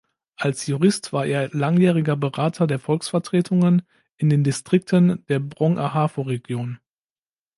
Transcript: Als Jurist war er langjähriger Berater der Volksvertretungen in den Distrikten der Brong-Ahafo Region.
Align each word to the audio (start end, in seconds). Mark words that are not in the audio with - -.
Als 0.35 0.65
Jurist 0.65 1.13
war 1.13 1.27
er 1.27 1.49
langjähriger 1.55 2.15
Berater 2.17 2.65
der 2.65 2.79
Volksvertretungen 2.79 3.83
in 4.17 4.31
den 4.31 4.43
Distrikten 4.43 5.23
der 5.27 5.37
Brong-Ahafo 5.39 6.23
Region. 6.23 6.79